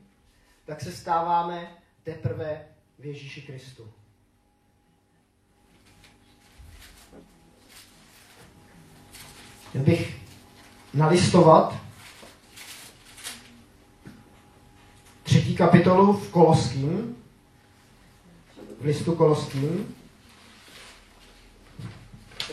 tak 0.65 0.81
se 0.81 0.93
stáváme 0.93 1.77
teprve 2.03 2.69
v 2.99 3.07
Ježíši 3.07 3.43
Kristu. 3.43 3.93
Chtěl 9.69 9.83
bych 9.83 10.17
nalistovat 10.95 11.90
třetí 15.51 15.59
kapitolu 15.59 16.13
v 16.13 16.31
Koloským, 16.31 17.17
v 18.81 18.85
listu 18.85 19.15
Koloským. 19.15 19.97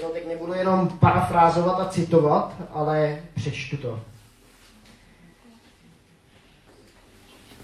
No, 0.03 0.09
teď 0.09 0.27
nebudu 0.27 0.53
jenom 0.53 0.89
parafrázovat 0.89 1.79
a 1.79 1.89
citovat, 1.89 2.55
ale 2.69 3.23
přečtu 3.35 3.77
to. 3.77 4.01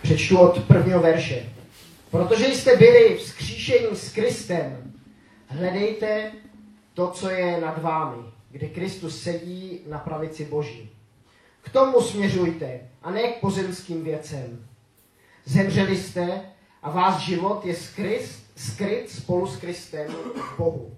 Přečtu 0.01 0.39
od 0.39 0.63
prvního 0.63 0.99
verše. 1.01 1.49
Protože 2.11 2.45
jste 2.45 2.77
byli 2.77 3.17
vzkříšení 3.17 3.95
s 3.95 4.13
Kristem, 4.13 4.93
hledejte 5.47 6.31
to, 6.93 7.11
co 7.11 7.29
je 7.29 7.61
nad 7.61 7.81
vámi, 7.81 8.23
kde 8.51 8.67
Kristus 8.67 9.21
sedí 9.21 9.79
na 9.87 9.97
pravici 9.97 10.45
Boží. 10.45 10.89
K 11.61 11.69
tomu 11.69 12.01
směřujte 12.01 12.79
a 13.03 13.11
ne 13.11 13.23
k 13.23 13.39
pozemským 13.39 14.03
věcem. 14.03 14.72
Zemřeli 15.45 15.97
jste 15.97 16.41
a 16.81 16.91
váš 16.91 17.21
život 17.21 17.65
je 17.65 17.75
skryt, 17.75 18.43
skryt 18.55 19.09
spolu 19.09 19.47
s 19.47 19.57
Kristem 19.57 20.11
v 20.35 20.57
Bohu. 20.57 20.97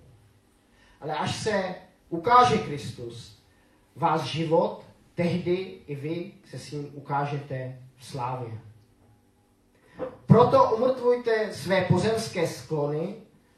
Ale 1.01 1.15
až 1.15 1.35
se 1.35 1.75
ukáže 2.09 2.57
Kristus, 2.57 3.39
váš 3.95 4.21
život, 4.21 4.83
tehdy 5.15 5.77
i 5.87 5.95
vy 5.95 6.31
se 6.49 6.59
s 6.59 6.71
ním 6.71 6.89
ukážete 6.93 7.79
v 7.97 8.05
slávě. 8.05 8.51
Proto 10.25 10.75
umrtvujte 10.75 11.53
své 11.53 11.81
pozemské 11.81 12.47
sklony, 12.47 13.15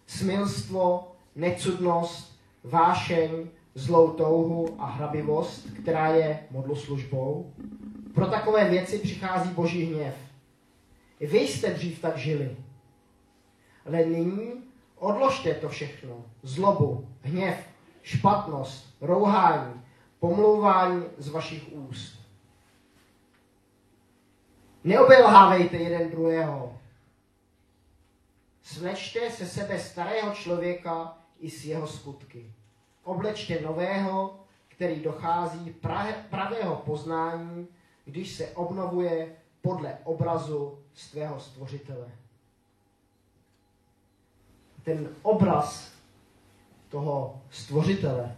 smilstvo, 0.07 1.11
necudnost, 1.35 2.39
vášeň, 2.63 3.47
zlou 3.75 4.11
touhu 4.11 4.75
a 4.79 4.85
hrabivost, 4.85 5.67
která 5.81 6.07
je 6.07 6.39
modloslužbou. 6.51 7.53
Pro 8.13 8.27
takové 8.27 8.69
věci 8.69 8.99
přichází 8.99 9.49
boží 9.49 9.83
hněv. 9.85 10.15
I 11.19 11.27
vy 11.27 11.39
jste 11.39 11.73
dřív 11.73 12.01
tak 12.01 12.17
žili. 12.17 12.57
Ale 13.85 14.05
nyní 14.05 14.63
odložte 14.95 15.53
to 15.53 15.69
všechno. 15.69 16.25
Zlobu, 16.43 17.09
hněv, 17.21 17.67
špatnost, 18.01 18.95
rouhání, 19.01 19.81
pomlouvání 20.19 21.05
z 21.17 21.29
vašich 21.29 21.71
úst. 21.71 22.19
Neobelhávejte 24.83 25.77
jeden 25.77 26.11
druhého. 26.11 26.77
Svlečte 28.61 29.31
se 29.31 29.45
sebe 29.45 29.79
starého 29.79 30.31
člověka 30.31 31.17
i 31.39 31.49
s 31.49 31.65
jeho 31.65 31.87
skutky. 31.87 32.53
Oblečte 33.03 33.61
nového, 33.61 34.39
který 34.67 34.99
dochází 34.99 35.75
pravého 36.29 36.75
poznání, 36.75 37.67
když 38.05 38.35
se 38.35 38.47
obnovuje 38.47 39.35
podle 39.61 39.97
obrazu 40.03 40.79
svého 40.97 41.39
stvořitele. 41.39 42.07
Ten 44.83 45.09
obraz 45.21 45.91
toho 46.89 47.41
stvořitele, 47.51 48.35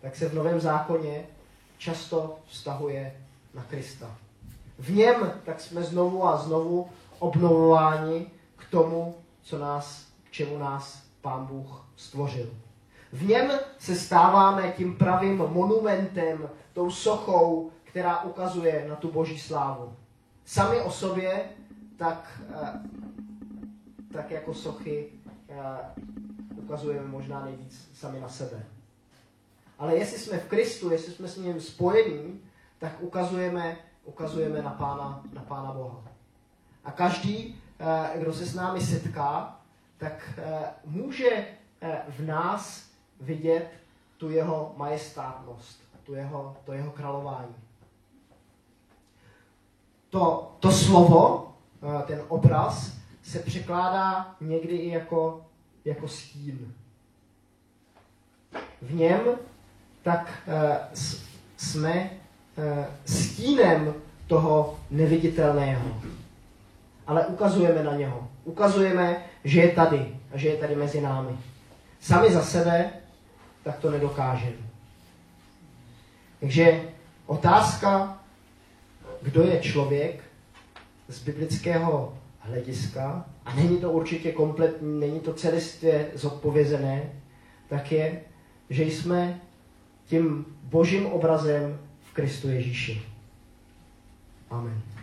tak 0.00 0.16
se 0.16 0.28
v 0.28 0.34
Novém 0.34 0.60
zákoně 0.60 1.26
často 1.78 2.38
vztahuje 2.46 3.20
na 3.54 3.62
Krista. 3.62 4.16
V 4.78 4.90
něm 4.90 5.32
tak 5.44 5.60
jsme 5.60 5.82
znovu 5.82 6.26
a 6.26 6.36
znovu 6.36 6.88
obnovováni 7.18 8.26
k 8.56 8.70
tomu, 8.70 9.14
co 9.42 9.58
nás, 9.58 10.06
k 10.24 10.30
čemu 10.30 10.58
nás 10.58 11.02
Pán 11.20 11.46
Bůh 11.46 11.86
stvořil. 11.96 12.50
V 13.12 13.26
něm 13.26 13.52
se 13.78 13.96
stáváme 13.96 14.72
tím 14.76 14.96
pravým 14.96 15.36
monumentem, 15.36 16.50
tou 16.72 16.90
sochou, 16.90 17.70
která 17.84 18.22
ukazuje 18.22 18.86
na 18.88 18.96
tu 18.96 19.12
boží 19.12 19.38
slávu. 19.38 19.96
Sami 20.44 20.80
o 20.80 20.90
sobě, 20.90 21.48
tak, 21.96 22.42
eh, 22.54 22.80
tak 24.12 24.30
jako 24.30 24.54
sochy 24.54 25.08
eh, 25.48 25.56
ukazujeme 26.56 27.08
možná 27.08 27.44
nejvíc 27.44 27.90
sami 27.94 28.20
na 28.20 28.28
sebe. 28.28 28.66
Ale 29.78 29.96
jestli 29.96 30.18
jsme 30.18 30.38
v 30.38 30.48
Kristu, 30.48 30.90
jestli 30.90 31.12
jsme 31.12 31.28
s 31.28 31.36
ním 31.36 31.60
spojení, 31.60 32.40
tak 32.78 32.92
ukazujeme, 33.00 33.76
ukazujeme 34.04 34.62
na, 34.62 34.70
pána, 34.70 35.22
na 35.32 35.42
Pána 35.42 35.72
Boha. 35.72 36.02
A 36.84 36.90
každý, 36.92 37.60
eh, 37.78 38.18
kdo 38.18 38.32
se 38.32 38.46
s 38.46 38.54
námi 38.54 38.80
setká, 38.80 39.60
tak 39.98 40.40
může 40.84 41.46
v 42.08 42.26
nás 42.26 42.90
vidět 43.20 43.70
tu 44.16 44.30
jeho 44.30 44.74
majestátnost, 44.76 45.80
tu 46.02 46.14
jeho, 46.14 46.56
to 46.64 46.72
jeho 46.72 46.90
králování. 46.90 47.54
To, 50.10 50.56
to 50.60 50.72
slovo, 50.72 51.53
ten 52.06 52.22
obraz, 52.28 52.92
se 53.22 53.38
překládá 53.38 54.34
někdy 54.40 54.76
i 54.76 54.88
jako, 54.88 55.46
jako 55.84 56.08
stín. 56.08 56.74
V 58.82 58.94
něm 58.94 59.20
tak 60.02 60.42
uh, 60.46 60.54
jsme 61.56 62.10
uh, 62.56 62.84
stínem 63.04 63.94
toho 64.26 64.78
neviditelného. 64.90 66.02
Ale 67.06 67.26
ukazujeme 67.26 67.82
na 67.82 67.96
něho. 67.96 68.28
Ukazujeme, 68.44 69.24
že 69.44 69.60
je 69.60 69.72
tady 69.72 70.16
a 70.34 70.38
že 70.38 70.48
je 70.48 70.56
tady 70.56 70.76
mezi 70.76 71.00
námi. 71.00 71.38
Sami 72.00 72.32
za 72.32 72.42
sebe 72.42 72.90
tak 73.64 73.78
to 73.78 73.90
nedokážeme. 73.90 74.56
Takže 76.40 76.82
otázka, 77.26 78.18
kdo 79.22 79.42
je 79.42 79.60
člověk 79.60 80.23
z 81.08 81.18
biblického 81.18 82.18
hlediska, 82.38 83.26
a 83.44 83.54
není 83.54 83.78
to 83.78 83.92
určitě 83.92 84.32
kompletní, 84.32 85.00
není 85.00 85.20
to 85.20 85.34
celistvě 85.34 86.10
zodpovězené, 86.14 87.12
tak 87.68 87.92
je, 87.92 88.20
že 88.70 88.84
jsme 88.84 89.40
tím 90.06 90.46
božím 90.62 91.06
obrazem 91.06 91.78
v 92.10 92.12
Kristu 92.14 92.48
Ježíši. 92.48 93.02
Amen. 94.50 94.93